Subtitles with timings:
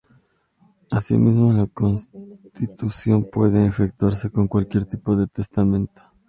[0.89, 6.01] Asimismo la constitución puede efectuarse por cualquier tipo de testamento.